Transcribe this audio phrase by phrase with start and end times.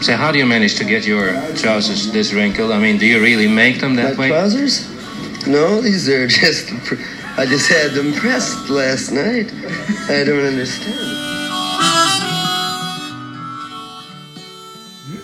[0.00, 2.70] So how do you manage to get your trousers this wrinkled?
[2.72, 4.28] I mean, do you really make them that My way?
[4.28, 4.86] trousers?
[5.46, 6.68] No, these are just.
[6.86, 6.94] pr-
[7.36, 9.52] I just had them pressed last night.
[10.08, 11.16] I don't understand.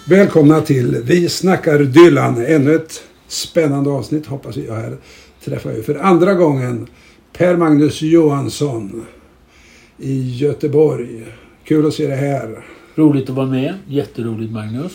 [0.05, 2.45] Välkomna till Vi snackar Dylan.
[2.47, 4.75] Ännu ett spännande avsnitt hoppas jag.
[4.75, 4.97] Här
[5.45, 6.87] träffar jag för andra gången
[7.33, 9.07] Per Magnus Johansson
[9.99, 11.27] i Göteborg.
[11.65, 12.65] Kul att se dig här.
[12.97, 13.75] Roligt att vara med.
[13.89, 14.93] Jätteroligt Magnus.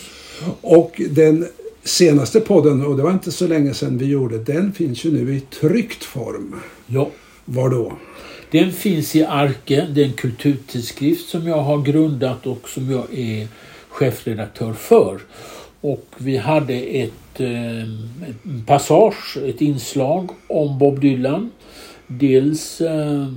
[0.62, 1.48] Och den
[1.84, 5.36] senaste podden, och det var inte så länge sedan vi gjorde, den finns ju nu
[5.36, 6.56] i tryckt form.
[6.88, 7.10] Ja.
[7.46, 7.94] Var då?
[8.52, 9.88] Den finns i Arke.
[9.94, 13.48] Det är en kulturtidskrift som jag har grundat och som jag är
[13.90, 15.20] chefredaktör för.
[15.82, 17.88] Och vi hade ett, eh,
[18.66, 21.52] passage, ett inslag om Bob Dylan.
[22.08, 23.28] Dels eh,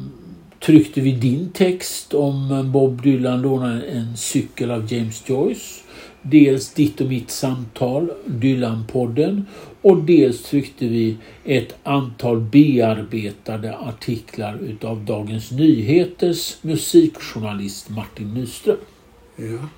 [0.64, 5.80] tryckte vi din text om Bob Dylan lånade en cykel av James Joyce.
[6.22, 9.42] Dels ditt och mitt samtal, Dylan-podden.
[9.82, 18.76] Och dels tryckte vi ett antal bearbetade artiklar utav Dagens Nyheters musikjournalist Martin Nyström.
[19.36, 19.68] Ja.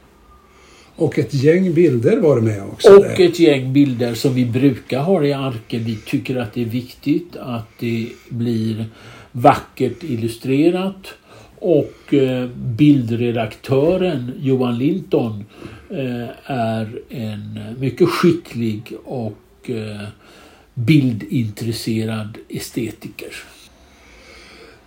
[0.97, 2.97] Och ett gäng bilder var det med också.
[2.97, 3.21] Och där.
[3.21, 5.79] ett gäng bilder som vi brukar ha i Arke.
[5.79, 8.87] Vi tycker att det är viktigt att det blir
[9.37, 11.15] vackert illustrerat.
[11.59, 15.45] Och eh, bildredaktören Johan Linton
[15.91, 20.09] eh, är en mycket skicklig och eh,
[20.75, 23.33] bildintresserad estetiker.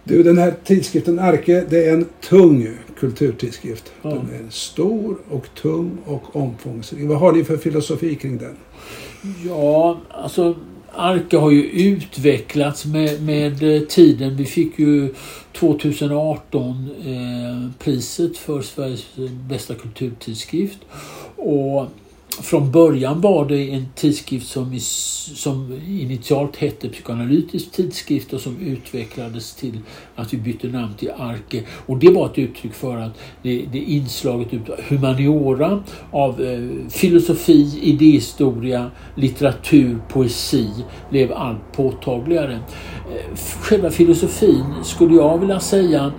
[0.04, 2.70] Du, den här tidskriften Arke, det är en tung
[3.00, 3.94] kulturtidskrift.
[4.02, 4.10] Ja.
[4.10, 7.08] Den är stor och tung och omfångsrik.
[7.08, 8.56] Vad har ni för filosofi kring den?
[9.46, 10.56] Ja, alltså
[10.96, 14.36] Arke har ju utvecklats med, med eh, tiden.
[14.36, 15.14] Vi fick ju
[15.52, 19.06] 2018 eh, priset för Sveriges
[19.50, 20.80] bästa kulturtidskrift.
[21.36, 21.88] Och
[22.30, 28.58] från början var det en tidskrift som, i, som initialt hette Psykoanalytisk tidskrift och som
[28.58, 29.80] utvecklades till
[30.16, 31.64] att vi bytte namn till Arke.
[31.86, 37.80] Och det var ett uttryck för att det, det inslaget av humaniora, av eh, filosofi,
[37.82, 40.70] idéhistoria, litteratur, poesi
[41.10, 42.54] blev allt påtagligare.
[42.54, 46.12] Eh, själva filosofin skulle jag vilja säga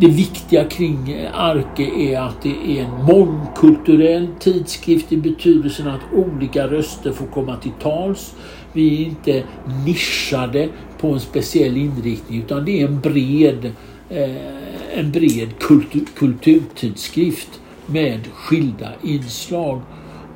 [0.00, 6.00] det viktiga kring eh, Arke är att det är en mångkulturell tidskrift i betydelsen att
[6.12, 8.34] olika röster får komma till tals.
[8.72, 9.42] Vi är inte
[9.86, 10.68] nischade
[11.00, 13.72] på en speciell inriktning utan det är en bred,
[14.10, 19.80] eh, en bred kultur, kulturtidskrift med skilda inslag.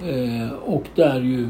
[0.08, 1.48] Eh, och där ju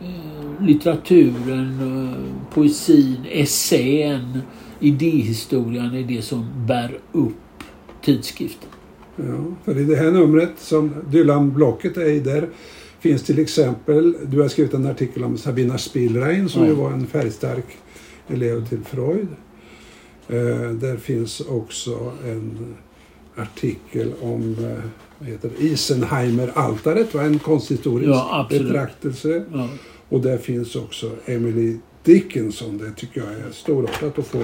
[0.00, 4.42] eh, litteraturen, eh, poesin, essän,
[4.80, 7.34] idéhistorien är det som bär upp
[8.02, 8.68] tidskriften.
[9.16, 12.48] Ja, för i det här numret som Dylan-blocket är i där
[13.00, 16.68] finns till exempel, du har skrivit en artikel om Sabina Spielrein som Ja.
[16.68, 17.64] ju var en färgstark
[18.28, 19.28] elev till Freud.
[20.28, 22.74] Eh, där finns också en
[23.36, 24.84] artikel om eh,
[25.18, 25.50] vad heter?
[25.58, 29.44] Isenheimer-altaret, en konsthistorisk Ja, betraktelse.
[29.52, 29.68] Ja.
[30.08, 32.78] Och där finns också Emily Dickinson.
[32.78, 34.42] Det tycker jag är storartat att få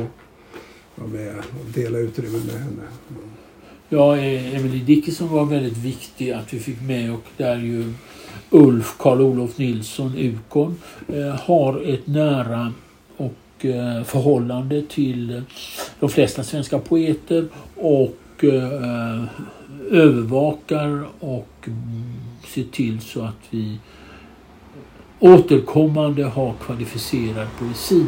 [0.96, 2.82] vara med och dela utrymme med henne.
[3.88, 7.92] Ja, e- Emily Dickinson var väldigt viktig att vi fick med och där ju
[8.50, 10.76] Ulf Karl-Olof Nilsson, Ukon,
[11.08, 12.72] eh, har ett nära
[13.16, 15.42] och eh, förhållande till
[16.00, 19.24] de flesta svenska poeter och eh,
[19.90, 21.68] övervakar och
[22.46, 23.78] ser till så att vi
[25.20, 28.06] återkommande har kvalificerad poesi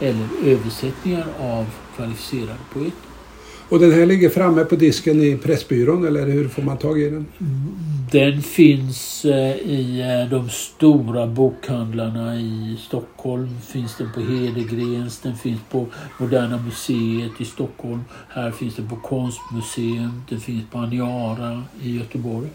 [0.00, 3.08] eller översättningar av kvalificerade poeter.
[3.68, 7.10] Och den här ligger framme på disken i Pressbyrån eller hur får man tag i
[7.10, 7.26] den?
[8.12, 13.48] Den finns eh, i eh, de stora bokhandlarna i Stockholm.
[13.66, 15.86] Finns den på Hedegrens, den finns på
[16.18, 18.00] Moderna Museet i Stockholm.
[18.28, 22.48] Här finns den på Konstmuseum, den finns på Aniara i Göteborg.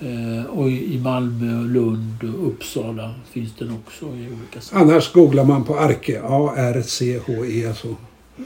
[0.00, 4.92] Eh, Och i Malmö, Lund och Uppsala finns den också i olika sammanhang.
[4.92, 7.96] Annars googlar man på Arke, A-R-C-H-E, så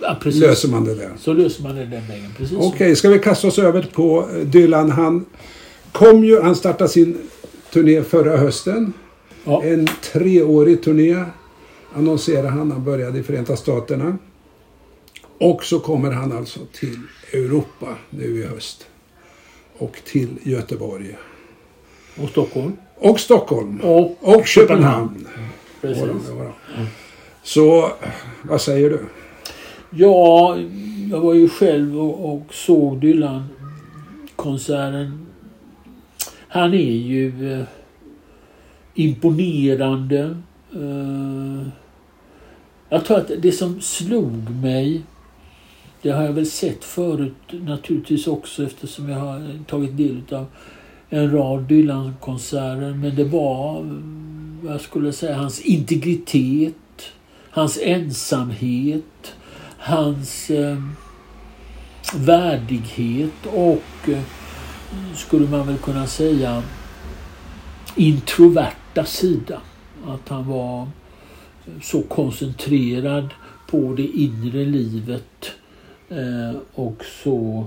[0.03, 0.41] Ja, precis.
[0.41, 1.11] löser man det där.
[1.19, 2.35] Så löser man det den vägen.
[2.37, 2.69] Precis så.
[2.69, 4.91] Okej, ska vi kasta oss över på eh, Dylan.
[4.91, 5.25] Han
[5.93, 7.19] kom ju, han startade sin
[7.73, 8.93] turné förra hösten.
[9.45, 9.63] Ja.
[9.65, 11.25] En treårig turné
[11.95, 12.71] annonserade han.
[12.71, 14.19] Han började i Förenta Staterna.
[15.39, 16.99] Och så kommer han alltså till
[17.33, 18.87] Europa nu i höst.
[19.79, 21.17] Och till Göteborg.
[22.23, 22.77] Och Stockholm.
[22.97, 23.81] Och Stockholm.
[23.81, 25.29] Och, Och Köpenhamn.
[25.81, 26.03] Precis.
[26.03, 26.53] Jodå, jodå.
[27.43, 27.93] Så,
[28.43, 28.99] vad säger du?
[29.97, 30.57] Ja,
[31.11, 35.25] jag var ju själv och, och såg Dylan-konserten
[36.55, 37.65] han är ju eh,
[38.95, 40.37] imponerande.
[40.75, 41.69] Eh,
[42.89, 45.03] jag tror att det som slog mig,
[46.03, 50.47] det har jag väl sett förut naturligtvis också eftersom jag har tagit del av
[51.09, 52.95] en rad Dylan-konserter.
[52.95, 53.83] Men det var,
[54.63, 57.13] vad jag skulle säga, hans integritet,
[57.51, 59.35] hans ensamhet,
[59.85, 60.79] hans eh,
[62.15, 64.23] värdighet och eh,
[65.15, 66.63] skulle man väl kunna säga
[67.97, 69.61] introverta sida.
[70.07, 70.89] Att han var
[71.83, 73.29] så koncentrerad
[73.71, 75.51] på det inre livet
[76.09, 77.67] eh, och så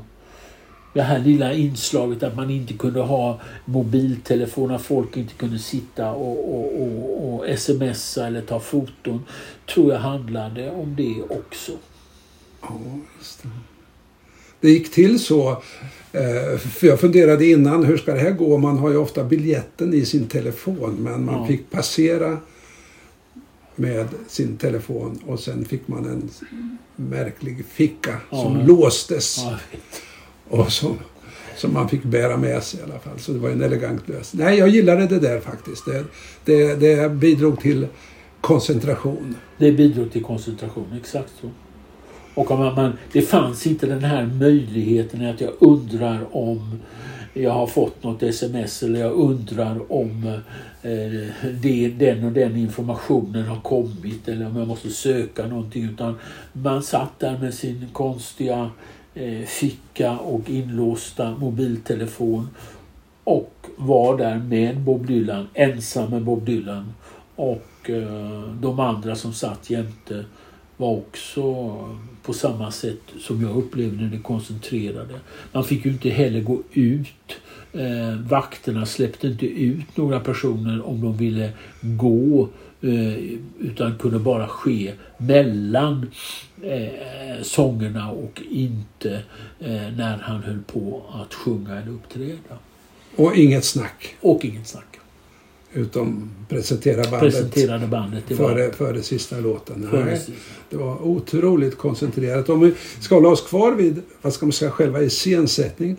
[0.93, 6.11] det här lilla inslaget att man inte kunde ha mobiltelefon, att folk inte kunde sitta
[6.11, 9.25] och, och, och, och smsa eller ta foton,
[9.73, 11.71] tror jag handlade om det också.
[12.61, 12.79] Ja,
[13.17, 13.49] just det.
[14.61, 15.49] Det gick till så,
[16.11, 18.57] eh, för jag funderade innan, hur ska det här gå?
[18.57, 21.47] Man har ju ofta biljetten i sin telefon, men man Ja.
[21.47, 22.37] fick passera
[23.75, 26.29] med sin telefon och sen fick man en
[26.95, 28.65] märklig ficka som Ja.
[28.65, 29.37] låstes.
[29.43, 29.57] Ja.
[30.49, 30.97] Och som,
[31.57, 33.19] som man fick bära med sig i alla fall.
[33.19, 34.45] Så det var en elegant lösning.
[34.45, 35.85] Nej, jag gillade det där faktiskt.
[35.85, 36.05] Det,
[36.45, 37.87] det, det bidrog till
[38.41, 39.35] koncentration.
[39.57, 41.49] Det bidrog till koncentration, exakt så.
[42.37, 46.79] Och om man, det fanns inte den här möjligheten att jag undrar om
[47.33, 50.41] jag har fått något sms eller jag undrar om
[50.81, 55.83] eh, det, den och den informationen har kommit eller om jag måste söka någonting.
[55.83, 56.15] Utan
[56.53, 58.69] man satt där med sin konstiga
[59.13, 62.49] eh, ficka och inlåsta mobiltelefon
[63.23, 66.93] och var där med Bob Dylan, ensam med Bob Dylan.
[67.35, 70.25] Och eh, de andra som satt jämte
[70.77, 71.75] var också
[72.27, 75.19] på samma sätt som jag upplevde det koncentrerade.
[75.51, 77.33] Man fick ju inte heller gå ut.
[77.73, 81.51] Eh, vakterna släppte inte ut några personer om de ville
[81.81, 82.49] gå
[82.81, 83.13] eh,
[83.59, 86.11] utan kunde bara ske mellan
[86.61, 89.21] eh, sångerna och inte
[89.59, 92.57] eh, när han höll på att sjunga eller uppträda.
[93.15, 94.15] Och inget snack.
[94.21, 94.96] Och inget snack.
[95.73, 98.23] Utom presentera bandet Presenterade bandet.
[98.27, 99.87] Det var före, före sista låten.
[99.91, 100.21] före Nej,
[100.69, 102.49] det var otroligt koncentrerat.
[102.49, 105.97] Om vi ska hålla oss kvar vid vad ska man säga, själva iscensättning.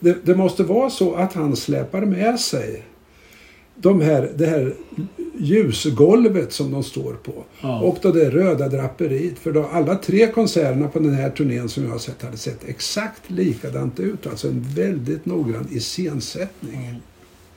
[0.00, 2.84] Det, det måste vara så att han släpar med sig
[3.74, 4.74] de här, det här
[5.38, 7.44] ljusgolvet som de står på.
[7.60, 7.80] Ja.
[7.80, 9.38] Och då det röda draperiet.
[9.38, 12.64] För då alla tre konserterna på den här turnén som jag har sett hade sett
[12.68, 14.26] exakt likadant ut.
[14.26, 17.02] Alltså en väldigt noggrann iscensättning.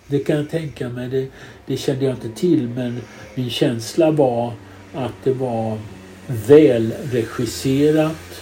[0.08, 1.10] Det kan jag tänka mig.
[1.10, 1.28] Det,
[1.66, 3.02] det kände jag inte till men
[3.36, 4.54] min känsla var
[4.94, 5.78] att det var
[6.48, 8.42] välregisserat.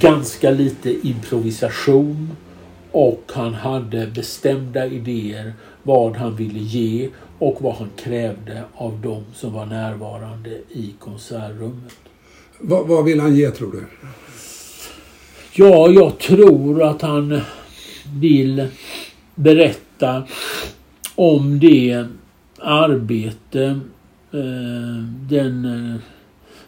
[0.00, 2.36] Ganska lite improvisation.
[2.90, 5.52] Och han hade bestämda idéer
[5.82, 11.94] vad han ville ge och vad han krävde av dem som var närvarande i konsertrummet.
[12.58, 13.84] Vad, vad vill han ge tror du?
[15.54, 17.40] Ja, jag tror att han
[18.20, 18.68] vill
[19.34, 19.91] berätta
[21.14, 22.06] om det
[22.58, 23.64] arbete,
[24.32, 26.00] eh, den, eh,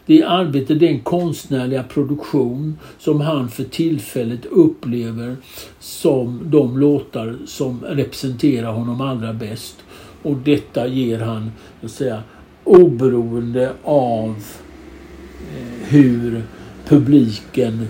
[0.05, 5.35] det arbete, den konstnärliga produktion som han för tillfället upplever
[5.79, 9.75] som de låtar som representerar honom allra bäst.
[10.21, 12.23] Och detta ger han, så att säga,
[12.63, 14.29] oberoende av
[15.55, 16.43] eh, hur
[16.87, 17.87] publiken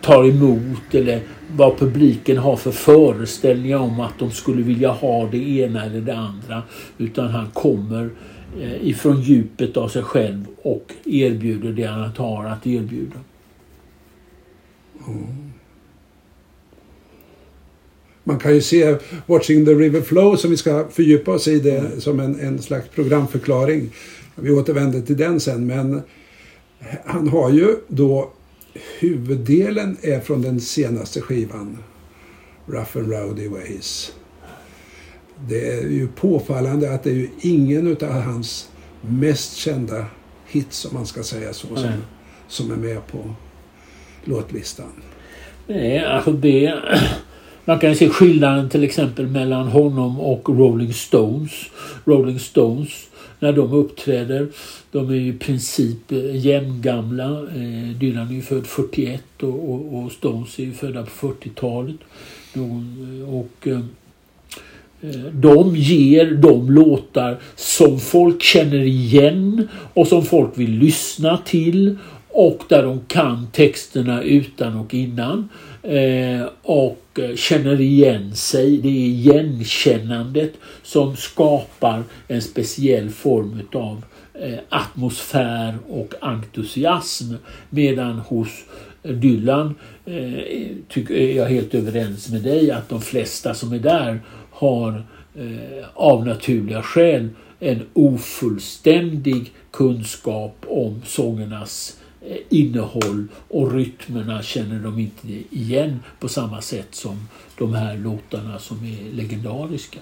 [0.00, 1.20] tar emot eller
[1.56, 6.16] vad publiken har för föreställningar om att de skulle vilja ha det ena eller det
[6.16, 6.62] andra.
[6.98, 8.10] Utan han kommer
[8.60, 13.18] eh, ifrån djupet av sig själv och erbjuder det han har att erbjuda.
[18.24, 18.96] Man kan ju se
[19.26, 22.88] Watching the River Flow som vi ska fördjupa oss i det som en, en slags
[22.88, 23.90] programförklaring.
[24.34, 26.02] Vi återvänder till den sen men
[27.04, 28.30] han har ju då
[28.98, 31.78] huvuddelen är från den senaste skivan
[32.66, 34.12] Rough and Rowdy Ways.
[35.48, 40.06] Det är ju påfallande att det är ju ingen utav hans mest kända
[40.46, 41.92] hits om man ska säga så som,
[42.48, 43.34] som är med på
[44.24, 44.92] låtlistan.
[45.66, 46.74] Nej, alltså det...
[47.64, 51.50] Man kan se skillnaden till exempel mellan honom och Rolling Stones.
[52.04, 53.06] Rolling Stones,
[53.38, 54.48] när de uppträder,
[54.90, 57.24] de är i princip eh, jämngamla.
[57.24, 61.96] Eh, Dylan är ju född 41 och, och, och Stones är ju födda på 40-talet.
[62.54, 63.68] Eh, och
[65.32, 71.96] de ger de låtar som folk känner igen och som folk vill lyssna till
[72.28, 75.48] och där de kan texterna utan och innan
[75.86, 78.78] eh, och eh, känner igen sig.
[78.78, 80.52] Det är igenkännandet
[80.82, 87.34] som skapar en speciell form utav eh, atmosfär och entusiasm
[87.70, 88.48] medan hos
[89.02, 89.74] eh, Dylan
[90.06, 90.42] eh,
[90.88, 95.84] tycker, är jag helt överens med dig att de flesta som är där har eh,
[95.94, 97.28] av naturliga skäl
[97.60, 106.28] en ofullständig kunskap om sångernas eh, Eh, innehåll och rytmerna känner de inte igen på
[106.28, 107.28] samma sätt som
[107.58, 109.98] de här låtarna som är legendariska.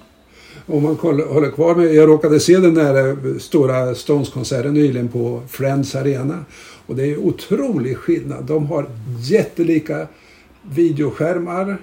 [0.66, 5.42] Om man håller kvar med, jag råkade se den där eh, stora Stones-konserten nyligen på
[5.48, 6.44] Friends Arena.
[6.86, 8.44] Och det är otrolig skillnad.
[8.44, 8.86] De har
[9.20, 10.06] jättelika
[10.62, 11.78] videoskärmar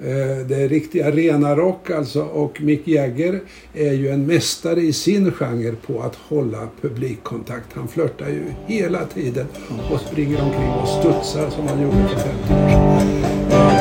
[0.00, 3.40] Eh, det är riktig arenarock alltså och Mick Jagger
[3.74, 7.66] är ju en mästare i sin genre på att hålla publikkontakt.
[7.74, 9.46] Han flörtar ju hela tiden
[9.90, 13.24] och springer omkring och studsar som han gjorde för 50 år sedan.
[13.50, 13.73] Eh,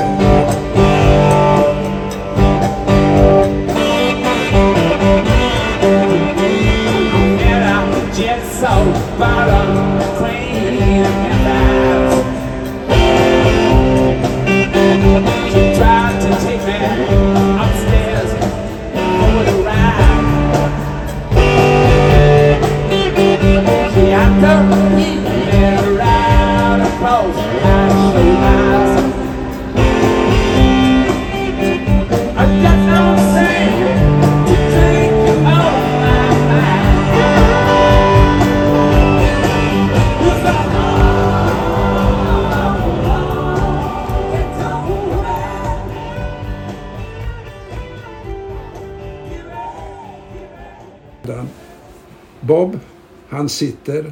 [53.44, 54.12] han sitter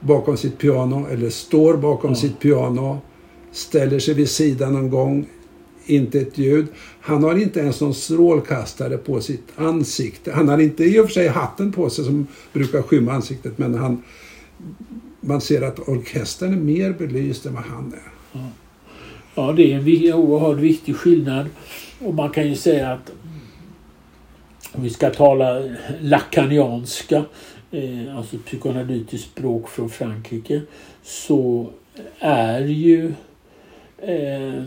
[0.00, 2.16] bakom sitt piano eller står bakom mm.
[2.16, 3.00] sitt piano,
[3.52, 5.26] ställer sig vid sidan någon gång,
[5.86, 6.66] inte ett ljud.
[7.00, 10.32] Han har inte ens någon strålkastare på sitt ansikte.
[10.32, 13.74] Han har inte i och för sig hatten på sig som brukar skymma ansiktet men
[13.74, 14.02] han,
[15.20, 18.40] man ser att orkestern är mer belyst än vad han är.
[19.34, 21.46] Ja, det är en oerhört viktig skillnad.
[22.00, 23.12] Och man kan ju säga att
[24.74, 25.62] om vi ska tala
[26.00, 27.24] lakanianska,
[27.74, 30.60] eh, alltså psykoanalytiskt språk från Frankrike,
[31.02, 31.70] så
[32.18, 33.14] är ju
[33.98, 34.62] eh,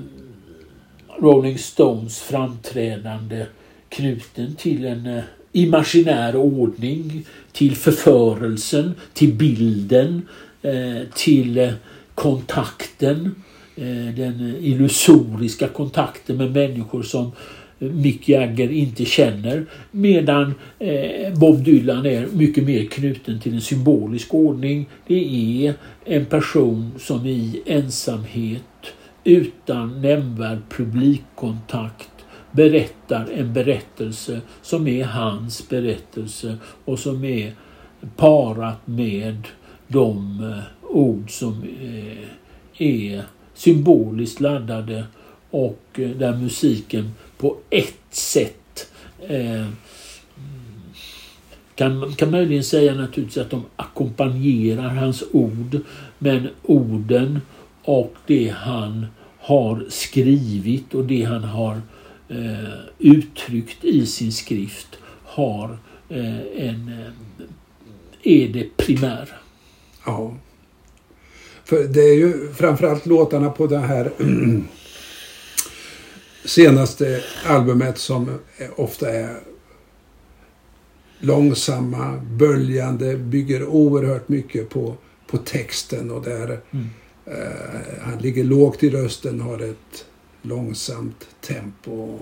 [1.19, 3.45] Rolling Stones framträdande
[3.89, 10.27] knuten till en eh, imaginär ordning, till förförelsen, till bilden,
[10.61, 11.73] eh, till eh,
[12.15, 13.35] kontakten,
[13.75, 17.31] eh, den illusoriska kontakten med människor som
[17.79, 24.33] Mick Jagger inte känner medan eh, Bob Dylan är mycket mer knuten till en symbolisk
[24.33, 24.89] ordning.
[25.07, 25.73] Det är
[26.05, 28.63] en person som i ensamhet
[29.23, 32.09] utan nämnvärd publikkontakt
[32.51, 37.53] berättar en berättelse som är hans berättelse och som är
[38.15, 39.47] parat med
[39.87, 45.03] de eh, ord som eh, är symboliskt laddade
[45.49, 48.91] och där musiken på ett sätt.
[49.27, 49.67] Eh,
[51.75, 55.79] kan, kan möjligen säga naturligtvis att de ackompanjerar hans ord
[56.17, 57.39] men orden
[57.83, 59.05] och det han
[59.39, 61.81] har skrivit och det han har
[62.29, 64.87] eh, uttryckt i sin skrift
[65.23, 65.77] har
[66.09, 66.91] eh, en,
[67.37, 69.27] eh, är det primära.
[70.05, 70.35] Ja.
[71.63, 74.11] För det är ju framförallt låtarna på den här
[76.47, 78.39] senaste albumet som
[78.75, 79.39] ofta är
[81.19, 84.95] långsamma, böljande, bygger oerhört mycket på,
[85.27, 86.89] på texten och där mm.
[87.25, 90.05] eh, han ligger lågt i rösten, har ett
[90.41, 92.19] långsamt tempo.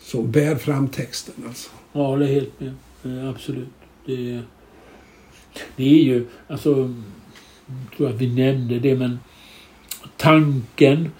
[0.00, 1.70] Så bär fram texten alltså.
[1.92, 3.28] Ja, det är helt med.
[3.28, 3.68] Absolut.
[4.06, 4.42] Det är,
[5.76, 6.94] det är ju, alltså,
[7.66, 9.18] jag tror att vi nämnde det, men
[10.16, 11.10] tanken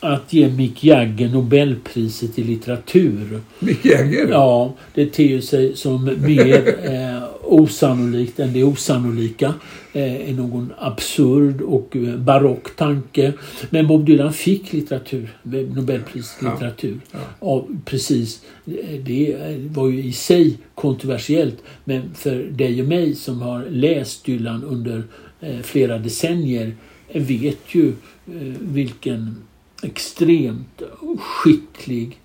[0.00, 3.40] att ge Mick Jagger Nobelpriset i litteratur.
[3.58, 4.28] Mick Jagger?
[4.28, 9.54] Ja, det ter sig som mer eh, osannolikt än det osannolika.
[9.92, 13.32] Eh, någon absurd och eh, barock tanke.
[13.70, 15.28] Men Bob Dylan fick litteratur,
[15.74, 17.00] Nobelpris i litteratur.
[17.12, 17.18] Ja.
[17.40, 17.46] Ja.
[17.46, 19.36] Av, precis, eh, det
[19.70, 21.62] var ju i sig kontroversiellt.
[21.84, 25.02] Men för dig och mig som har läst Dylan under
[25.40, 26.74] eh, flera decennier
[27.12, 29.36] vet ju eh, vilken
[29.82, 30.82] extremt
[31.18, 32.18] skicklig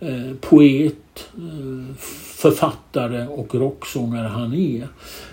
[0.00, 1.96] eh, poet, eh,
[2.36, 4.88] författare och rocksångare han är.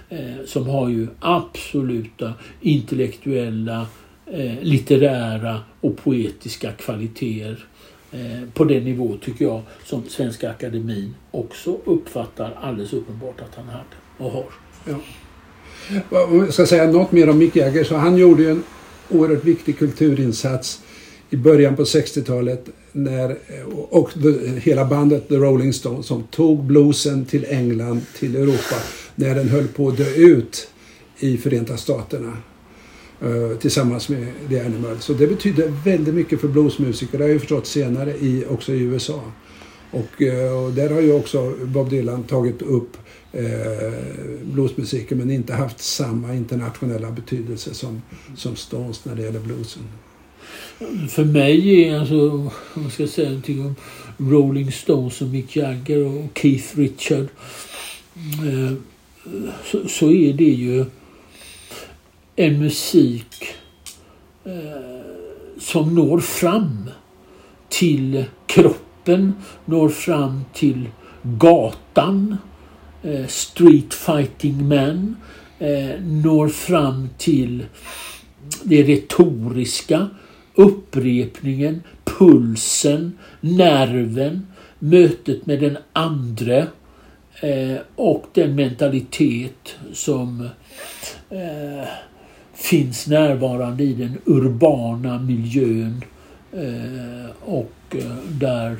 [0.09, 3.87] Eh, som har ju absoluta intellektuella,
[4.25, 7.65] eh, litterära och poetiska kvaliteter
[8.11, 13.65] eh, på den nivå tycker jag som Svenska Akademin också uppfattar alldeles uppenbart att han
[13.65, 13.83] hade
[14.17, 14.45] och har.
[14.85, 14.95] Ja.
[16.11, 18.63] Jag ska säga något mer om Mick Jagger så han gjorde ju en
[19.09, 20.81] oerhört viktig kulturinsats
[21.29, 23.37] i början på 60-talet när,
[23.89, 24.09] och
[24.61, 28.75] hela bandet The Rolling Stones som tog bluesen till England, till Europa,
[29.15, 30.67] när den höll på att dö ut
[31.19, 32.37] i Förenta Staterna
[33.23, 35.03] uh, tillsammans med The Animals.
[35.03, 38.79] Så det betydde väldigt mycket för bluesmusiker, det har jag förstått senare, i, också i
[38.79, 39.21] USA.
[39.91, 42.97] Och, uh, och där har ju också Bob Dylan tagit upp
[43.35, 43.93] uh,
[44.43, 48.01] bluesmusiken men inte haft samma internationella betydelse som,
[48.37, 49.83] som Stones när det gäller bluesen.
[51.09, 53.75] För mig är alltså, om man ska säga någonting om
[54.17, 57.27] Rolling Stones och Mick Jagger och Keith Richard.
[58.15, 58.73] Eh,
[59.65, 60.85] så, så är det ju
[62.35, 63.45] en musik
[64.45, 65.01] eh,
[65.59, 66.89] som når fram
[67.69, 69.33] till kroppen,
[69.65, 70.89] når fram till
[71.23, 72.37] gatan,
[73.03, 75.15] eh, Street Fighting Men,
[75.59, 77.65] eh, når fram till
[78.63, 80.09] det retoriska,
[80.59, 84.47] upprepningen, pulsen, nerven,
[84.79, 86.67] mötet med den andre
[87.41, 90.49] eh, och den mentalitet som
[91.29, 91.87] eh,
[92.53, 96.03] finns närvarande i den urbana miljön
[96.51, 98.77] eh, och eh, där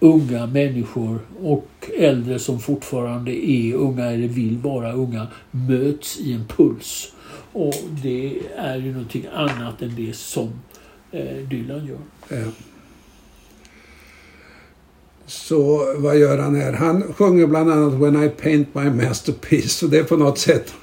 [0.00, 6.44] unga människor och äldre som fortfarande är unga eller vill vara unga möts i en
[6.46, 7.12] puls.
[7.52, 10.50] Och det är ju någonting annat än det som
[11.50, 11.98] Dylan gör.
[12.28, 12.50] Ja.
[15.26, 16.72] Så vad gör han här?
[16.72, 19.82] Han sjunger bland annat When I paint my masterpiece.
[19.82, 20.74] Och det är på något sätt,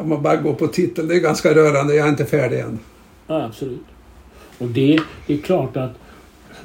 [0.00, 1.94] om man bara går på titeln, det är ganska rörande.
[1.94, 2.78] Jag är inte färdig än.
[3.26, 3.84] Ja, absolut.
[4.58, 5.92] Och det, det är klart att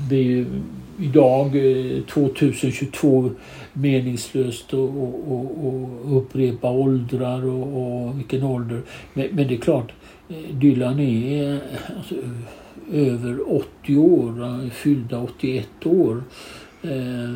[0.10, 0.46] det är
[1.00, 1.52] idag
[2.14, 3.32] 2022 eh,
[3.74, 4.90] meningslöst att
[6.12, 8.82] upprepa åldrar och, och vilken ålder.
[9.14, 9.92] Men, men, det är klart,
[10.30, 11.60] eh, Dylan är
[11.98, 12.16] alltså,
[12.92, 16.24] över 80 år, eh, fyllda 81 år.
[16.82, 17.34] Eh,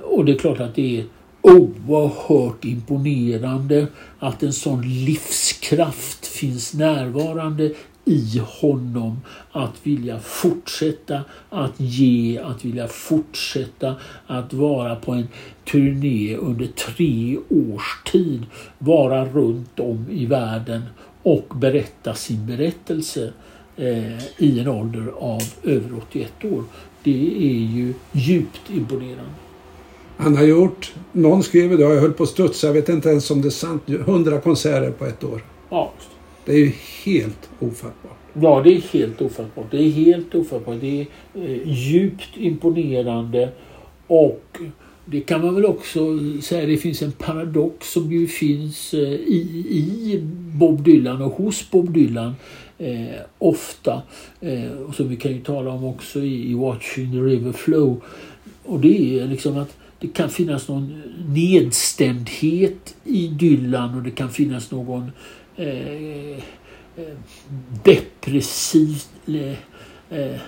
[0.00, 1.04] och det är klart att det är
[1.42, 3.86] oerhört imponerande
[4.18, 7.72] att en sån livskraft finns närvarande
[8.04, 9.20] i honom.
[9.52, 13.94] Att vilja fortsätta att ge, att vilja fortsätta
[14.26, 15.28] att vara på en
[15.70, 18.46] turné under tre års tid,
[18.78, 20.82] vara runt om i världen
[21.22, 23.32] och berätta sin berättelse
[23.82, 26.64] eh, i en ålder av över 81 år.
[27.02, 29.32] Det är ju djupt imponerande.
[30.16, 33.30] Han har gjort, någon skrev idag, jag höll på att studsa, jag vet inte ens
[33.30, 35.44] om det är sant, 100 konserter på ett år.
[35.70, 35.92] Ja.
[36.44, 36.72] Det är ju
[37.04, 38.18] helt ofattbart.
[38.32, 39.70] Ja, det är helt ofattbart.
[39.70, 40.80] Det är helt ofattbart.
[40.80, 43.48] Det är eh, djupt imponerande
[44.06, 44.58] och
[45.04, 49.66] det kan man väl också säga, det finns en paradox som ju finns eh, i,
[50.00, 50.20] i
[50.58, 52.34] Bob Dylan och hos Bob Dylan
[52.78, 54.02] eh, ofta.
[54.40, 58.00] Eh, och som vi kan ju tala om också i, i Watching the River Flow.
[58.62, 64.30] Och det är liksom att det kan finnas någon nedstämdhet i Dylan och det kan
[64.30, 65.12] finnas någon
[65.56, 66.42] eh, eh
[67.84, 70.40] depressiv eh, eh,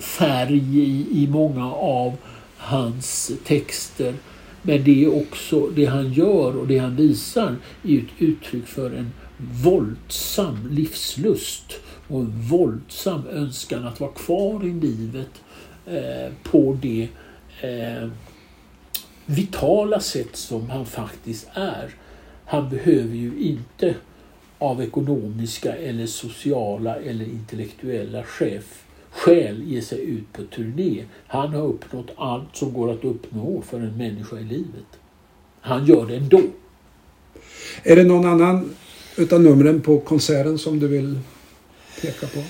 [0.00, 2.16] färg i, i många av
[2.56, 4.14] hans texter.
[4.62, 8.90] Men det är också det han gör och det han visar är ett uttryck för
[8.90, 11.72] en våldsam livslust
[12.08, 15.42] och en våldsam önskan att vara kvar i livet
[15.86, 17.08] eh, på det
[17.60, 18.08] eh,
[19.26, 21.94] vitala sätt som han faktiskt är.
[22.44, 23.94] Han behöver ju inte
[24.58, 31.04] av ekonomiska eller sociala eller intellektuella chef, skäl ge sig ut på turné.
[31.26, 34.98] Han har uppnått allt som går att uppnå för en människa i livet.
[35.60, 36.42] Han gör det ändå.
[37.82, 38.74] Är det någon annan
[39.18, 41.18] utav numren på konserten som du vill
[42.02, 42.42] peka på?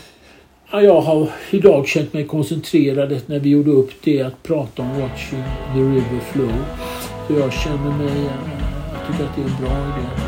[0.71, 5.01] Ja, jag har idag känt mig koncentrerad när vi gjorde upp det att prata om
[5.01, 5.43] Watching
[5.75, 6.53] the River Flow.
[7.27, 8.33] Så jag känner mig, eh,
[8.93, 10.28] jag tycker att det är en bra idé.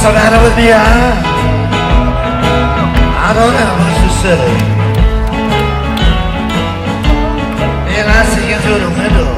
[0.00, 1.12] What's the matter with me, huh?
[3.20, 4.44] I don't know, it's to say.
[8.00, 9.28] And I see you through the window.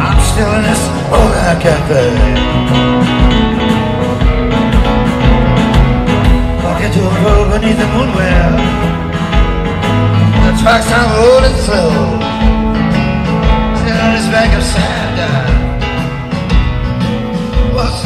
[0.00, 0.80] I'm still in this
[1.12, 1.28] old
[1.60, 2.08] cafe.
[6.64, 8.48] Walking to a road beneath the moon where
[10.40, 11.92] the tracks are rolling slow.
[13.76, 15.20] Sit on this bag of sand.
[15.20, 15.65] Uh,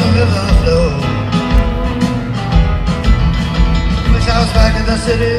[0.01, 0.87] The river flow.
[4.13, 5.35] Wish I was back in the city.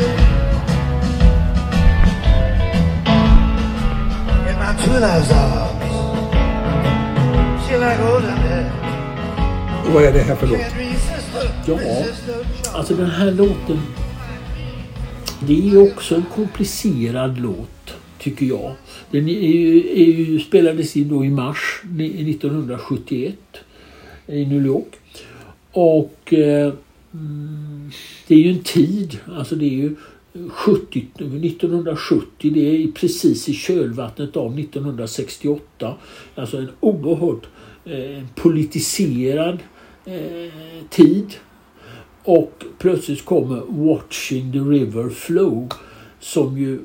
[4.49, 5.83] In my true love's arms.
[7.67, 8.01] She like
[8.45, 8.67] men.
[9.87, 10.61] Och vad är det här för låt?
[11.67, 11.79] Ja,
[12.73, 13.81] alltså den här låten.
[15.41, 18.73] Det är också en komplicerad låt, tycker jag.
[19.11, 23.35] Den är ju, är ju, spelades in då i mars 1971
[24.33, 25.01] i New York.
[25.73, 26.73] Och eh,
[27.15, 27.91] mm,
[28.27, 29.97] det är ju en tid, alltså det är ju
[30.49, 35.95] 70, 1970, det är precis i kölvattnet av 1968.
[36.35, 37.47] Alltså en oerhört
[37.85, 39.59] eh, politiserad
[40.05, 40.53] eh,
[40.91, 41.35] tid.
[42.25, 45.69] Och plötsligt kommer Watching the River Flow
[46.21, 46.81] som ju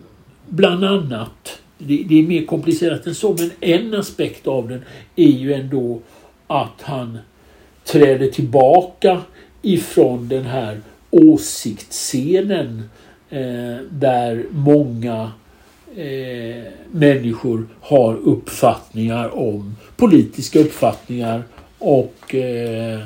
[0.49, 4.81] bland annat, det, det är mer komplicerat än så, men en aspekt av den
[5.15, 6.01] är ju ändå
[6.47, 7.17] att han
[7.88, 9.21] träder tillbaka
[9.62, 12.89] ifrån den här åsiktsscenen
[13.30, 15.32] eh, där många
[15.95, 21.43] eh, människor har uppfattningar om politiska uppfattningar
[21.80, 23.00] och eh,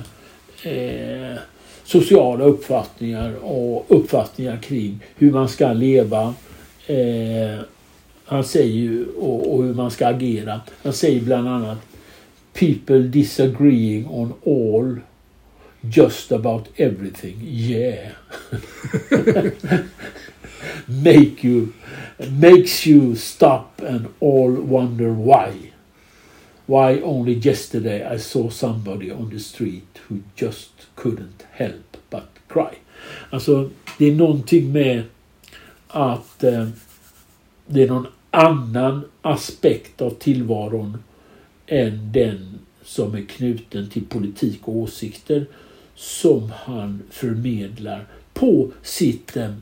[0.63, 1.37] eh,
[1.83, 6.33] sociala uppfattningar och uppfattningar kring hur man ska leva.
[6.87, 7.59] Eh,
[8.25, 10.61] han säger ju och, och hur man ska agera.
[10.83, 11.77] Han säger bland annat
[12.53, 14.99] People disagreeing on all
[15.87, 17.37] just about everything.
[17.41, 18.13] Yeah.
[20.87, 21.73] Make you
[22.29, 25.71] makes you stop and all wonder why.
[26.67, 32.77] Why only yesterday I saw somebody on the street who just couldn't help but cry.
[33.29, 35.03] Alltså det är någonting med
[35.87, 36.67] att eh,
[37.67, 41.03] det är någon annan aspekt av tillvaron
[41.71, 45.45] än den som är knuten till politik och åsikter
[45.95, 49.53] som han förmedlar på sitt eh,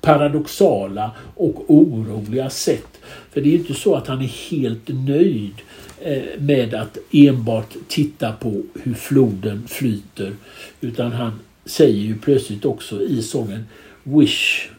[0.00, 3.00] paradoxala och oroliga sätt.
[3.30, 5.54] För det är inte så att han är helt nöjd
[6.00, 10.32] eh, med att enbart titta på hur floden flyter.
[10.80, 13.64] Utan han säger ju plötsligt också i sången
[14.02, 14.70] Wish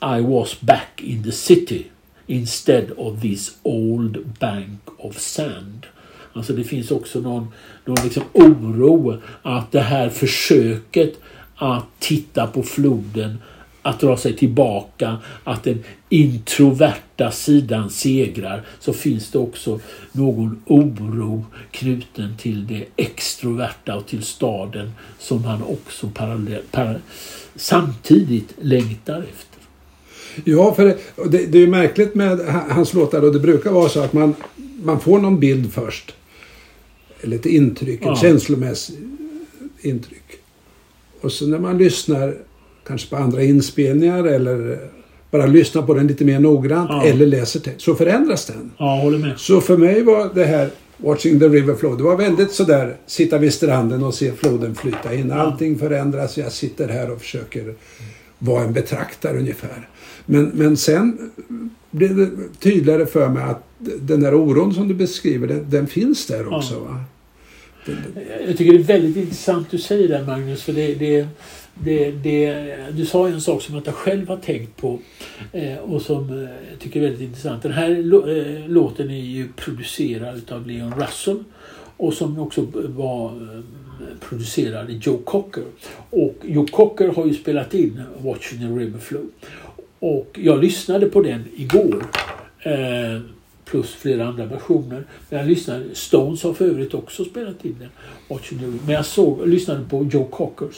[0.00, 1.84] I was back in the city
[2.26, 5.86] instead of this old bank of sand.
[6.32, 7.48] Alltså det finns också någon,
[7.84, 11.20] någon liksom oro att det här försöket
[11.56, 13.38] att titta på floden,
[13.82, 19.80] att dra sig tillbaka, att den introverta sidan segrar, så finns det också
[20.12, 27.00] någon oro knuten till det extroverta och till staden som han också parallell, par,
[27.56, 29.45] samtidigt längtar efter.
[30.44, 30.96] Ja, för det,
[31.30, 34.34] det, det är ju märkligt med hans låtar och det brukar vara så att man,
[34.82, 36.14] man får någon bild först.
[37.20, 38.12] Eller ett intryck, Ja.
[38.12, 38.98] ett känslomässigt
[39.80, 40.22] intryck.
[41.20, 42.34] Och så när man lyssnar
[42.86, 44.78] kanske på andra inspelningar eller
[45.30, 47.04] bara lyssnar på den lite mer noggrant Ja.
[47.04, 48.70] eller läser text så förändras den.
[48.78, 49.38] Ja, håller med.
[49.38, 53.38] Så för mig var det här Watching the River Flow, det var väldigt sådär sitta
[53.38, 55.32] vid stranden och se floden flyta in.
[55.32, 57.74] Allting förändras, jag sitter här och försöker
[58.46, 59.88] vara en betraktare ungefär.
[60.26, 61.30] Men, men sen
[61.90, 62.30] blev det
[62.60, 63.62] tydligare för mig att
[64.00, 66.74] den där oron som du beskriver, den, den finns där också.
[66.74, 66.80] Ja.
[66.80, 67.04] Va?
[67.86, 67.96] Den,
[68.46, 70.62] Jag tycker det är väldigt intressant du säger det Magnus.
[70.62, 71.26] För det, det,
[71.74, 74.98] det, det, du sa en sak som jag inte själv har tänkt på
[75.52, 77.62] eh, och som eh, jag tycker är väldigt intressant.
[77.62, 81.44] Den här eh, låten är ju producerad av Leon Russell
[81.96, 83.32] och som också var
[84.20, 85.64] producerade Joe Cocker.
[86.10, 89.26] Och Joe Cocker har ju spelat in Watching the River Flow.
[89.98, 92.06] Och jag lyssnade på den igår.
[92.58, 93.20] Eh,
[93.64, 95.04] plus flera andra versioner.
[95.28, 97.88] Men jag lyssnade, Stones har för övrigt också spelat in den.
[98.28, 98.78] Watching the River.
[98.86, 100.76] Men jag såg, lyssnade på Joe Cockers.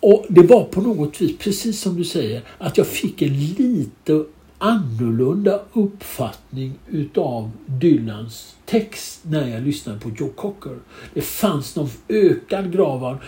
[0.00, 4.24] Och det var på något vis, precis som du säger, att jag fick en lite
[4.62, 10.78] annorlunda uppfattning utav Dylans text när jag lyssnade på Joe Cocker.
[11.14, 13.18] Det fanns någon ökad grad av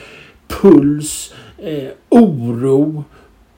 [0.48, 3.04] puls, eh, oro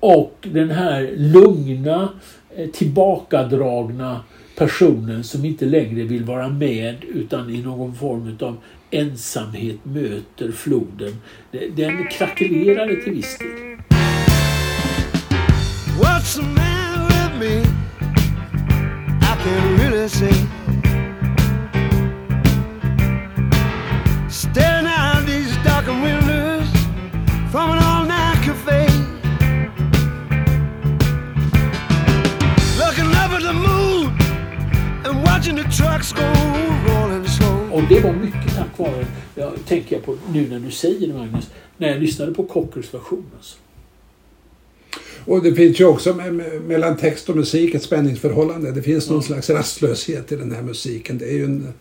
[0.01, 2.09] och den här lugna,
[2.57, 4.21] eh, tillbakadragna
[4.57, 8.57] personen som inte längre vill vara med utan i någon form av
[8.91, 11.17] ensamhet möter floden.
[11.77, 13.77] Den krackelerade till viss del.
[20.09, 20.49] Can't.
[24.31, 26.69] Staring out these darkened windows
[27.51, 28.87] from an all-night cafe.
[32.79, 34.13] Looking up at the moon
[35.05, 36.23] and watching the trucks go
[36.87, 37.73] rolling slow.
[37.73, 41.15] Och det var mycket tack vare, jag tänker jag på nu när du säger det
[41.15, 43.31] Magnus, när jag lyssnade på Cockers version.
[43.37, 43.57] Alltså.
[45.27, 48.73] Och det finns ju också me- me- mellan text och musik ett spänningsförhållande.
[48.73, 51.19] Det finns någon slags rastlöshet i den här musiken.
[51.19, 51.73] Det är ju en,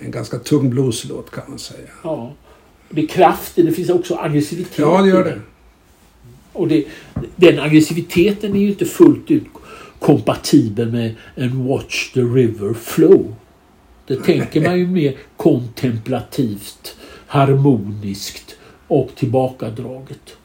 [0.00, 1.88] en ganska tung blueslåt kan man säga.
[2.02, 2.34] Ja.
[2.90, 5.40] Det är kraft i det, finns också aggressivitet Ja, det gör det.
[6.52, 6.84] Och det,
[7.36, 9.44] den aggressiviteten är ju inte fullt ut
[10.00, 13.34] kompatibel med en Watch the River Flow.
[14.06, 16.96] Det tänker man ju mer kontemplativt,
[17.26, 18.56] harmoniskt
[18.88, 20.36] och tillbakadraget.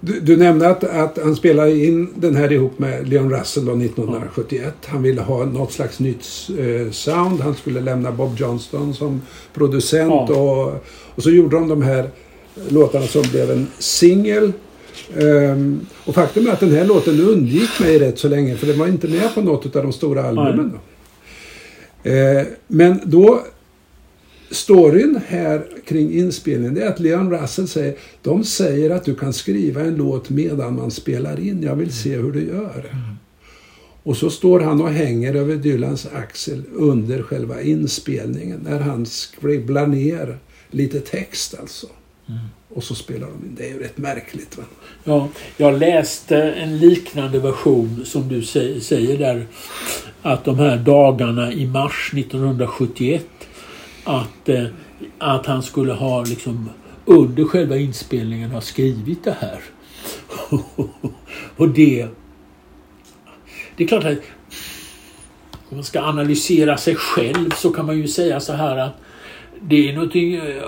[0.00, 3.72] Du, du nämnde att, att han spelade in den här ihop med Leon Russell då
[3.72, 4.74] 1971.
[4.86, 6.26] Han ville ha något slags nytt
[6.58, 7.40] eh, sound.
[7.40, 9.22] Han skulle lämna Bob Johnston som
[9.54, 10.30] producent.
[10.30, 10.66] Och,
[11.14, 12.10] och så gjorde de de här
[12.68, 14.52] låtarna som blev en singel.
[15.20, 18.78] Ehm, och faktum är att den här låten undgick mig rätt så länge för den
[18.78, 20.72] var inte med på något av de stora albumen.
[20.72, 22.10] Då.
[22.10, 23.42] Eh, men då
[24.50, 29.32] Storyn här kring inspelningen det är att Leon Russell säger de säger att du kan
[29.32, 31.62] skriva en låt medan man spelar in.
[31.62, 32.90] Jag vill se hur du gör.
[34.02, 39.86] Och så står han och hänger över Dylans axel under själva inspelningen när han skribblar
[39.86, 40.38] ner
[40.70, 41.86] lite text alltså.
[42.74, 43.54] Och så spelar de in.
[43.56, 44.58] Det är ju rätt märkligt.
[44.58, 44.64] Va?
[45.04, 48.42] Ja, jag läste en liknande version som du
[48.80, 49.46] säger där.
[50.22, 53.26] Att de här dagarna i mars 1971
[54.06, 54.66] att, eh,
[55.18, 56.70] att han skulle ha liksom
[57.04, 59.60] under själva inspelningen ha skrivit det här.
[61.56, 62.08] Och det...
[63.76, 64.18] Det är klart att
[65.68, 68.92] om man ska analysera sig själv så kan man ju säga så här att
[69.60, 70.14] det är något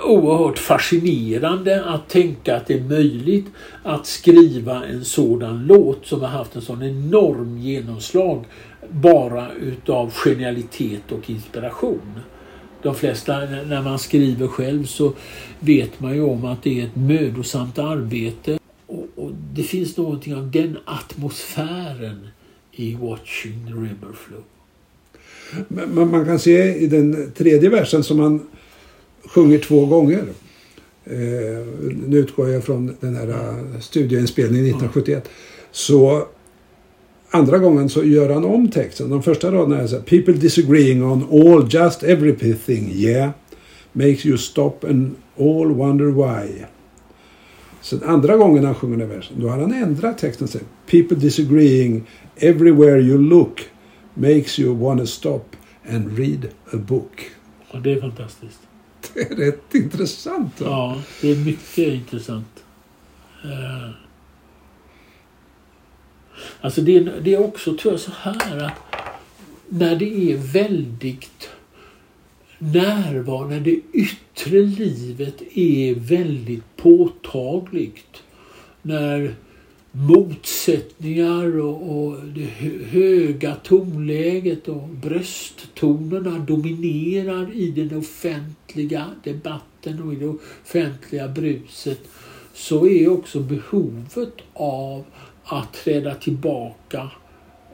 [0.03, 3.45] oerhört fascinerande att tänka att det är möjligt
[3.83, 8.45] att skriva en sådan låt som har haft en sån enorm genomslag
[8.89, 12.19] bara utav genialitet och inspiration.
[12.83, 15.13] De flesta, när man skriver själv så
[15.59, 18.59] vet man ju om att det är ett mödosamt arbete.
[18.85, 22.27] Och, och det finns någonting av den atmosfären
[22.71, 24.43] i Watching the River Flow.
[25.67, 28.47] Men man, man kan se i den tredje versen som han
[29.25, 30.23] sjunger två gånger.
[31.05, 31.65] Eh,
[32.07, 35.29] nu utgår jag från den här eh, studioinspelningen 1971.
[35.71, 36.27] Så
[37.31, 39.09] andra gången så gör han om texten.
[39.09, 40.03] De första raderna är så här.
[40.03, 43.31] People disagreeing on all just everything, yeah.
[43.93, 46.65] Makes you stop and all wonder why.
[47.81, 50.45] Sen andra gången han sjunger den versen, då har han ändrat texten.
[50.45, 52.03] och säger, People disagreeing
[52.35, 53.69] everywhere you look
[54.13, 55.45] makes you wanna stop
[55.89, 57.31] and read a book.
[57.71, 58.59] Och det är fantastiskt.
[59.13, 60.61] Det är rätt intressant.
[60.61, 60.67] Va?
[60.67, 62.63] Ja, det är mycket intressant.
[63.43, 64.08] Eh,
[66.61, 68.73] Alltså det är, det är också tror jag så här att
[69.69, 71.49] när det är väldigt
[72.57, 78.23] närvarande, när det yttre livet är väldigt påtagligt.
[78.81, 79.35] När
[79.91, 82.45] motsättningar och, och det
[82.85, 91.99] höga tonläget och brösttonerna dominerar i den offentliga debatten och i det offentliga bruset
[92.53, 95.05] så är också behovet av
[95.49, 97.11] att träda tillbaka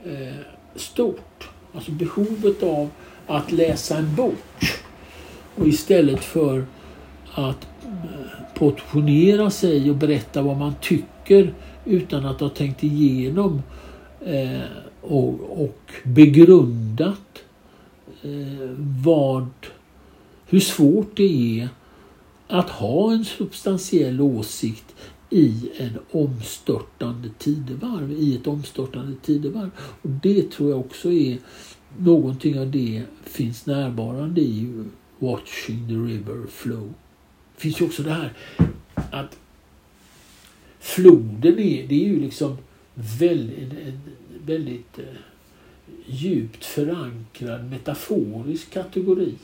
[0.06, 0.36] eh,
[0.76, 1.50] stort.
[1.74, 2.90] Alltså behovet av
[3.28, 4.66] att läsa en bok
[5.56, 6.66] och istället för
[7.32, 11.54] att eh, portionera sig och berätta vad man tycker
[11.86, 13.62] utan att ha tänkt igenom
[14.26, 14.62] eh,
[15.02, 17.44] och, och begrundat
[18.24, 18.70] eh,
[19.04, 19.48] vad,
[20.48, 21.70] hur svårt det är
[22.48, 24.96] att ha en substantiell åsikt
[25.30, 29.70] i en omstörtande tidevarv, i ett omstörtande tidevarv.
[30.02, 31.38] Och det tror jag också är
[31.98, 34.84] någonting av det finns närvarande i
[35.20, 36.94] Watching the River Flow.
[37.56, 38.34] Det finns ju också det här
[39.12, 39.38] att
[40.80, 42.58] floden är, det är ju liksom
[42.94, 44.00] väldigt, en,
[44.46, 45.06] väldigt eh,
[46.06, 49.36] djupt förankrad metaforisk kategori.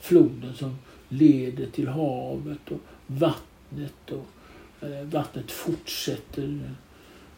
[0.00, 0.76] Floden som
[1.08, 4.26] leder till havet och vattnet och
[4.82, 6.70] Eh, vattnet fortsätter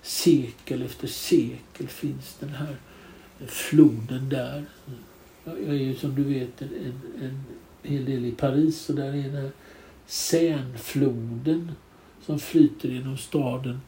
[0.02, 2.76] sekel efter sekel finns den här
[3.46, 4.64] floden där.
[5.44, 7.44] Jag är ju som du vet en, en, en
[7.83, 9.50] hel del i Paris och där är den här
[10.07, 11.72] Seinefloden
[12.26, 13.80] som flyter genom staden.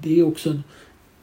[0.00, 0.62] Det är också en,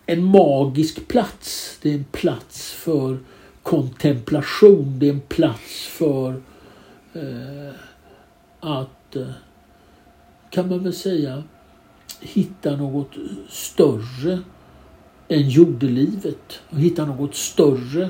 [0.05, 1.79] en magisk plats.
[1.81, 3.19] Det är en plats för
[3.63, 4.99] kontemplation.
[4.99, 6.41] Det är en plats för
[7.13, 7.75] eh,
[8.59, 9.29] att, eh,
[10.53, 11.43] kan man väl säga,
[12.21, 13.11] hitta något
[13.49, 14.39] större
[15.27, 16.61] än jordelivet.
[16.69, 18.09] Och hitta något större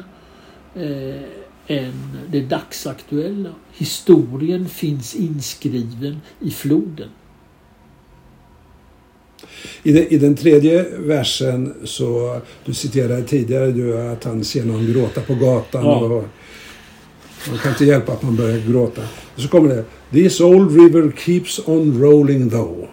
[0.75, 1.21] eh,
[1.67, 1.93] än
[2.31, 3.49] det dagsaktuella.
[3.73, 7.09] Historien finns inskriven i floden.
[9.83, 14.85] I den, I den tredje versen så, du citerade tidigare du, att han ser någon
[14.85, 15.85] gråta på gatan.
[15.85, 15.99] Ja.
[15.99, 16.23] Och,
[17.49, 19.01] man kan inte hjälpa att man börjar gråta.
[19.35, 19.83] Och så kommer det.
[20.11, 22.87] This old river keeps on rolling though.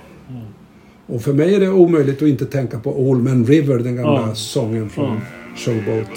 [1.07, 4.25] Och för mig är det omöjligt att inte tänka på Old Man River, den gamla
[4.29, 4.35] Ja.
[4.35, 5.21] sången från.
[5.57, 6.09] Showboat.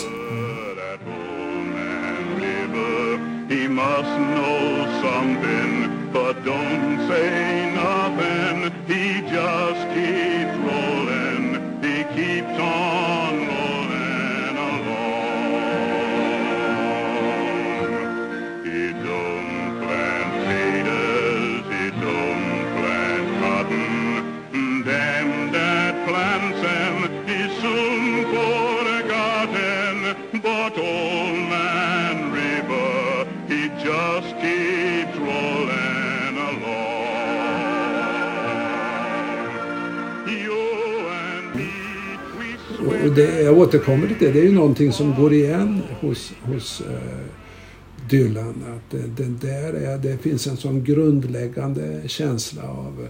[43.64, 44.32] Återkommer till det.
[44.32, 47.26] Det är ju någonting som går igen hos, hos eh,
[48.10, 48.64] Dylan.
[48.76, 53.08] Att det, det, där är, det finns en sån grundläggande känsla av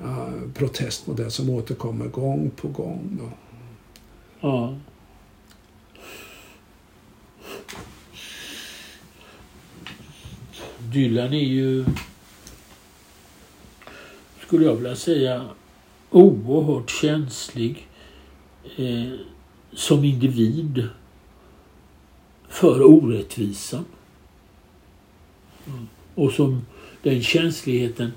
[0.00, 3.18] eh, protest mot det som återkommer gång på gång.
[3.20, 3.30] Då.
[4.40, 4.76] Ja.
[10.78, 11.84] Dylan är ju,
[14.46, 15.44] skulle jag vilja säga,
[16.10, 17.88] oerhört känslig
[18.76, 19.31] eh,
[19.74, 20.88] som individ
[22.48, 23.84] för orättvisan.
[26.14, 26.66] Och som
[27.02, 28.12] den känsligheten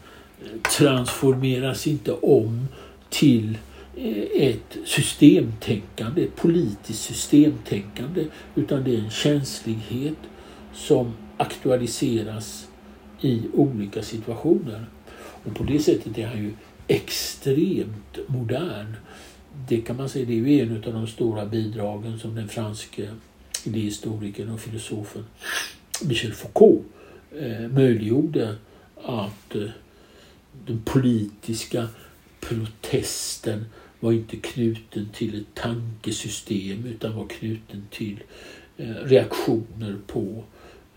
[0.77, 2.67] transformeras inte om
[3.09, 3.57] till
[3.95, 10.17] eh, ett systemtänkande, ett politiskt systemtänkande, utan det är en känslighet
[10.73, 12.67] som aktualiseras
[13.21, 14.85] i olika situationer.
[15.43, 16.53] Och på det sättet är han ju
[16.87, 18.95] extremt modern.
[19.67, 23.09] Det kan man säga, det är ju en av de stora bidragen som den franske
[23.63, 25.25] idéhistorikern och filosofen
[26.01, 26.85] Michel Foucault
[27.39, 28.55] eh, möjliggjorde
[29.03, 29.69] att eh,
[30.65, 31.87] den politiska
[32.39, 33.65] protesten
[33.99, 38.23] var inte knuten till ett tankesystem utan var knuten till
[38.77, 40.43] eh, reaktioner på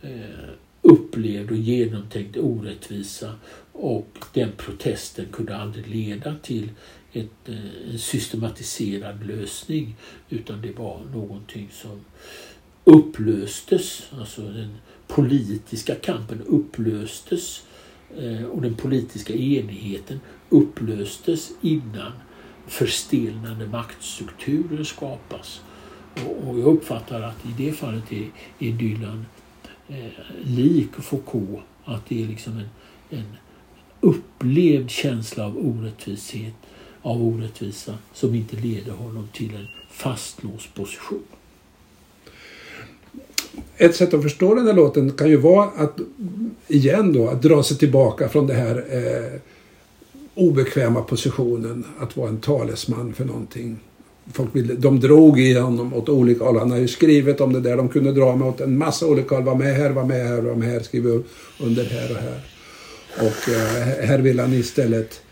[0.02, 0.48] eh,
[0.82, 3.34] upplevd och genomtänkt orättvisa.
[3.72, 6.68] Och den protesten kunde aldrig leda till
[7.12, 9.96] ett, eh, en systematiserad lösning
[10.28, 12.00] utan det var någonting som
[12.84, 17.62] upplöstes, alltså den politiska kampen upplöstes
[18.16, 22.12] eh, och den politiska enigheten upplöstes innan
[22.66, 25.60] förstelnande maktstrukturer skapas.
[26.26, 29.26] Och, och jag uppfattar att i det fallet är, är Dylan
[29.88, 30.06] eh,
[30.44, 32.68] lik Foucault, att det är liksom en,
[33.18, 33.36] en
[34.00, 36.54] upplevd känsla av orättvishet,
[37.08, 41.22] av orättvisa som inte leder honom till en fastlåst position.
[43.76, 45.98] Ett sätt att förstå den här låten kan ju vara att,
[46.68, 49.40] igen då, att dra sig tillbaka från den här eh,
[50.34, 53.78] obekväma positionen att vara en talesman för någonting.
[54.32, 56.58] Folk ville, de drog i honom åt olika håll.
[56.58, 57.76] Han har ju skrivit om det där.
[57.76, 59.44] De kunde dra mig åt en massa olika håll.
[59.44, 60.80] Var med här, var med här, var med här.
[60.80, 61.22] Skriver
[61.60, 62.40] under här och här.
[63.16, 65.22] Och eh, här vill han istället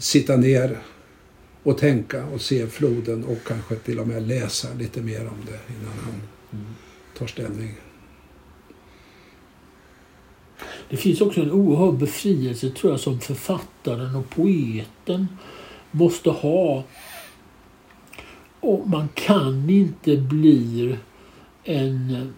[0.00, 0.78] sitta ner
[1.62, 5.74] och tänka och se floden och kanske till och med läsa lite mer om det
[5.74, 6.20] innan han
[7.18, 7.74] tar ställning.
[10.88, 15.26] Det finns också en oerhörd befrielse tror jag som författaren och poeten
[15.90, 16.84] måste ha.
[18.60, 20.96] Och man kan inte bli
[21.64, 22.34] en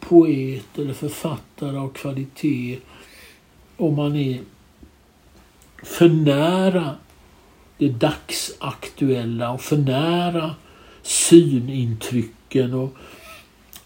[0.00, 2.78] poet eller författare av kvalitet
[3.76, 4.40] om man är
[5.82, 6.94] för nära
[7.78, 10.54] det dagsaktuella och för nära
[11.02, 12.94] synintrycken och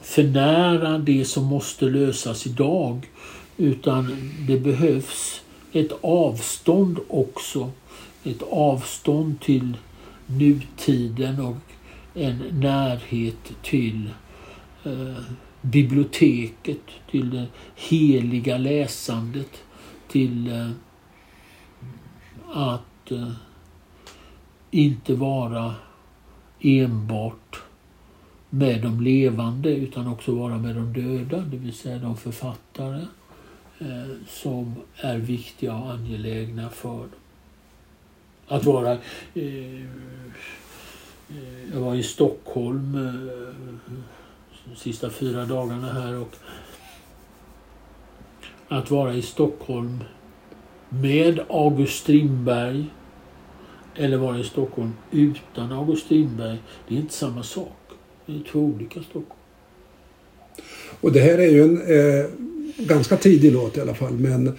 [0.00, 3.10] för nära det som måste lösas idag.
[3.56, 5.42] Utan det behövs
[5.72, 7.70] ett avstånd också.
[8.24, 9.76] Ett avstånd till
[10.26, 11.56] nutiden och
[12.14, 14.10] en närhet till
[14.84, 15.22] eh,
[15.62, 19.50] biblioteket, till det heliga läsandet,
[20.08, 20.70] till eh,
[22.52, 23.32] att eh,
[24.70, 25.74] inte vara
[26.60, 27.62] enbart
[28.50, 33.02] med de levande utan också vara med de döda, det vill säga de författare
[33.78, 37.10] eh, som är viktiga och angelägna för dem.
[38.48, 38.92] Att vara...
[38.92, 39.00] Eh,
[39.34, 39.86] eh
[41.72, 43.54] jag var i Stockholm eh,
[44.64, 46.36] de sista fyra dagarna här och
[48.68, 50.04] att vara i Stockholm
[50.88, 52.84] med August Strindberg
[53.94, 56.58] eller vara i Stockholm utan August Strindberg,
[56.88, 57.76] det är inte samma sak.
[58.26, 59.40] Det är två olika Stockholm.
[61.00, 62.26] Och det här är ju en eh,
[62.76, 64.12] ganska tidig låt i alla fall.
[64.12, 64.56] Men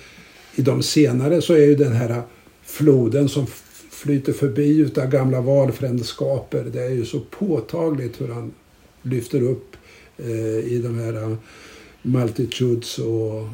[0.55, 2.21] i de senare så är ju den här
[2.63, 3.47] floden som
[3.91, 6.63] flyter förbi utav gamla valfrändskaper.
[6.73, 8.53] Det är ju så påtagligt hur han
[9.01, 9.75] lyfter upp
[10.17, 11.37] eh, i de här eh,
[12.01, 13.47] multitudes och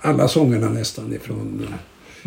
[0.00, 1.74] alla sångerna nästan ifrån eh,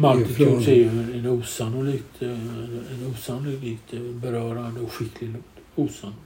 [0.02, 5.34] Multitudes är ju en osannolikt, eh, en osannolikt eh, berörande och skicklig.
[5.76, 6.22] Osannolikt.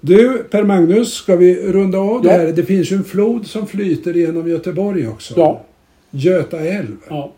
[0.00, 2.34] Du, Per Magnus, ska vi runda av det Ja.
[2.38, 2.52] här?
[2.52, 5.34] Det finns ju en flod som flyter genom Göteborg också.
[5.36, 5.64] Ja.
[6.10, 6.96] Göta älv.
[7.08, 7.32] Ja.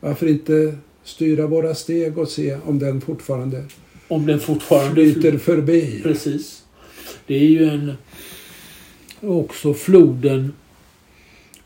[0.00, 3.64] Varför inte styra våra steg och se om den fortfarande
[4.08, 6.00] Om den fortfarande flyter förbi?
[6.02, 6.62] Precis.
[7.26, 7.92] Det är ju en...
[9.20, 10.52] Också floden,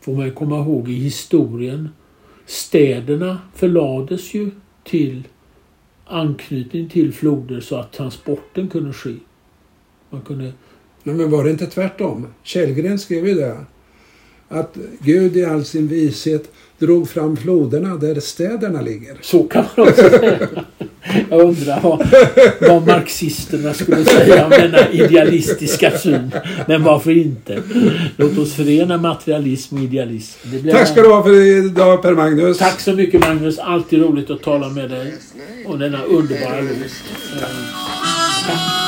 [0.03, 1.89] får man komma ihåg i historien.
[2.45, 4.51] Städerna förlades ju
[4.83, 5.23] till
[6.05, 9.13] anknytning till floder så att transporten kunde ske.
[10.09, 10.53] Man kunde...
[11.03, 12.27] Men var det inte tvärtom?
[12.43, 13.65] Källgren skrev ju det.
[14.47, 19.17] Att Gud i all sin vishet drog fram floderna där städerna ligger.
[19.21, 20.49] Så kan man också säga.
[21.29, 22.07] Jag undrar vad,
[22.61, 26.31] vad marxisterna skulle säga om denna idealistiska syn.
[26.67, 27.63] Men varför inte?
[28.17, 30.39] Låt oss förena materialism och idealism.
[30.43, 32.57] Det blir Tack ska du ha för idag Per Magnus.
[32.57, 33.59] Tack så mycket Magnus.
[33.59, 35.13] Alltid roligt att tala med dig.
[35.65, 36.71] Och denna underbara låt.
[37.41, 37.47] Eh,
[38.47, 38.82] Tack.